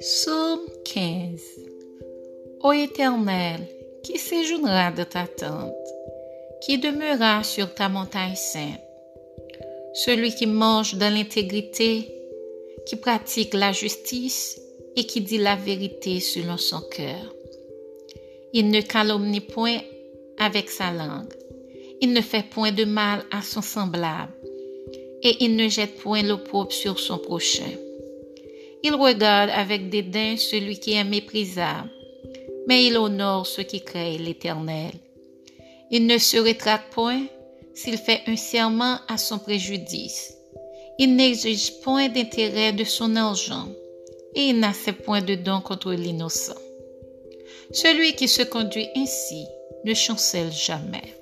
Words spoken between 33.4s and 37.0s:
ceux qui créent l'Éternel. Il ne se rétracte